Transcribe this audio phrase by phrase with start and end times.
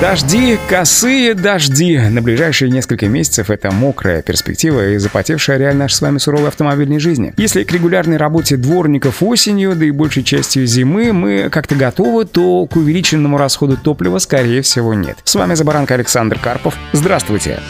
[0.00, 1.98] Дожди, косые дожди.
[1.98, 6.98] На ближайшие несколько месяцев это мокрая перспектива и запотевшая реально наша с вами суровой автомобильной
[6.98, 7.32] жизни.
[7.38, 12.66] Если к регулярной работе дворников осенью, да и большей частью зимы мы как-то готовы, то
[12.66, 15.16] к увеличенному расходу топлива скорее всего нет.
[15.24, 16.76] С вами Забаранка Александр Карпов.
[16.92, 17.60] Здравствуйте.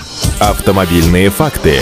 [0.41, 1.81] Автомобильные факты.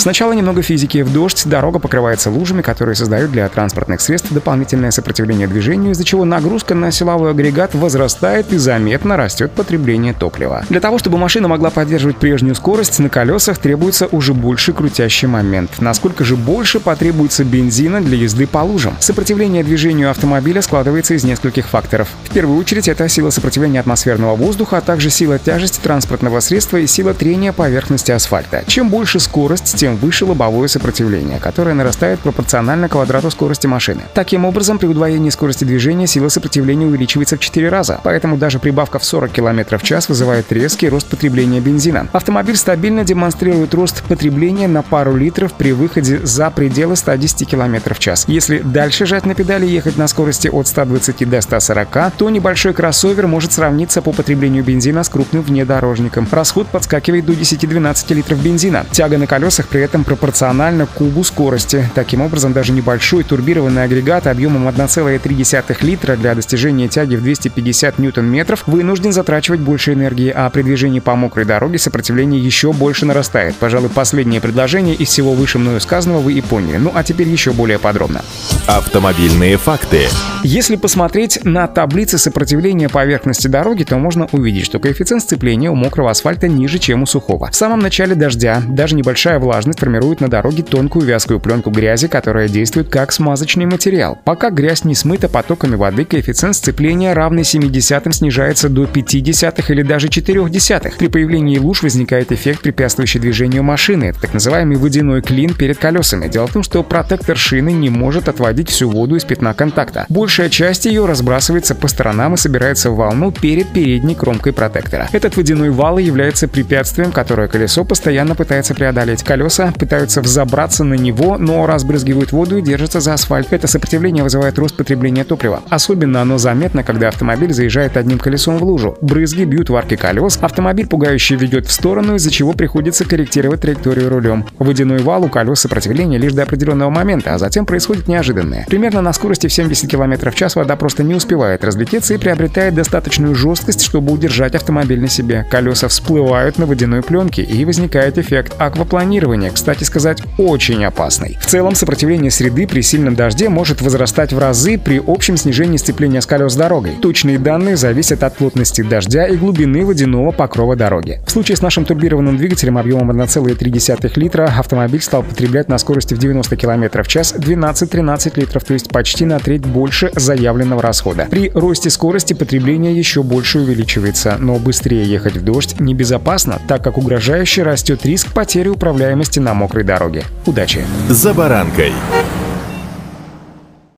[0.00, 1.02] Сначала немного физики.
[1.02, 6.24] В дождь дорога покрывается лужами, которые создают для транспортных средств дополнительное сопротивление движению, из-за чего
[6.24, 10.64] нагрузка на силовой агрегат возрастает и заметно растет потребление топлива.
[10.70, 15.72] Для того, чтобы машина могла поддерживать прежнюю скорость, на колесах требуется уже больше крутящий момент.
[15.80, 18.96] Насколько же больше потребуется бензина для езды по лужам?
[19.00, 22.08] Сопротивление движению автомобиля складывается из нескольких факторов.
[22.24, 26.86] В первую очередь это сила сопротивления атмосферного воздуха, а также сила тяжести транспортного средства и
[26.86, 28.64] сила трения поверхности асфальта.
[28.66, 34.02] Чем больше скорость, тем выше лобовое сопротивление, которое нарастает пропорционально квадрату скорости машины.
[34.14, 38.98] Таким образом, при удвоении скорости движения сила сопротивления увеличивается в 4 раза, поэтому даже прибавка
[38.98, 42.08] в 40 км в час вызывает резкий рост потребления бензина.
[42.12, 47.98] Автомобиль стабильно демонстрирует рост потребления на пару литров при выходе за пределы 110 км в
[47.98, 48.24] час.
[48.26, 52.72] Если дальше жать на педали и ехать на скорости от 120 до 140, то небольшой
[52.72, 56.26] кроссовер может сравниться по потреблению бензина с крупным внедорожником.
[56.30, 58.86] Расход подскакивает до 10-12 литров бензина.
[58.90, 61.88] Тяга на колесах при этом пропорционально кубу скорости.
[61.94, 68.64] Таким образом, даже небольшой турбированный агрегат объемом 1,3 литра для достижения тяги в 250 ньютон-метров
[68.66, 73.56] вынужден затрачивать больше энергии, а при движении по мокрой дороге сопротивление еще больше нарастает.
[73.56, 76.76] Пожалуй, последнее предложение из всего выше мною сказанного вы и поняли.
[76.76, 78.22] Ну а теперь еще более подробно.
[78.66, 80.08] Автомобильные факты.
[80.42, 86.10] Если посмотреть на таблицы сопротивления поверхности дороги, то можно увидеть, что коэффициент сцепления у мокрого
[86.10, 87.50] асфальта ниже, чем у сухого.
[87.50, 92.48] В самом начале дождя даже небольшая влажность формирует на дороге тонкую вязкую пленку грязи, которая
[92.48, 94.18] действует как смазочный материал.
[94.24, 100.08] Пока грязь не смыта потоками воды, коэффициент сцепления равный 70 снижается до 50 или даже
[100.08, 100.96] 4 десятых.
[100.96, 104.06] При появлении луж возникает эффект, препятствующий движению машины.
[104.06, 106.28] Это так называемый водяной клин перед колесами.
[106.28, 110.06] Дело в том, что протектор шины не может отводить всю воду из пятна контакта.
[110.08, 115.08] Большая часть ее разбрасывается по сторонам и собирается в волну перед передней кромкой протектора.
[115.12, 119.22] Этот водяной вал является препятствием, которое колесо постоянно пытается преодолеть.
[119.22, 123.52] Колеса пытаются взобраться на него, но разбрызгивают воду и держатся за асфальт.
[123.52, 125.62] Это сопротивление вызывает рост потребления топлива.
[125.68, 128.96] Особенно оно заметно, когда автомобиль заезжает одним колесом в лужу.
[129.00, 134.08] Брызги бьют в арки колес, автомобиль пугающе ведет в сторону, из-за чего приходится корректировать траекторию
[134.08, 134.46] рулем.
[134.58, 138.66] Водяной вал у колес сопротивление лишь до определенного момента, а затем происходит неожиданное.
[138.68, 142.74] Примерно на скорости в 70 км в час вода просто не успевает разлететься и приобретает
[142.74, 145.46] достаточную жесткость, чтобы удержать автомобиль на себе.
[145.50, 151.38] Колеса всплывают на водяной пленке и возникает эффект аквапланирования, кстати сказать, очень опасный.
[151.40, 156.20] В целом, сопротивление среды при сильном дожде может возрастать в разы при общем снижении сцепления
[156.20, 156.92] с колес дорогой.
[157.00, 161.20] Точные данные зависят от плотности дождя и глубины водяного покрова дороги.
[161.26, 166.18] В случае с нашим турбированным двигателем объемом 1,3 литра автомобиль стал потреблять на скорости в
[166.18, 171.26] 90 км в час 12-13 литров, то есть почти на треть больше заявленного расхода.
[171.30, 176.98] При росте скорости потребление еще больше увеличивается, но быстрее ехать в дождь небезопасно, так как
[176.98, 180.24] угрожающе растет риск потери управляемости на мокрой дороге.
[180.46, 180.84] Удачи!
[181.08, 181.92] «За баранкой»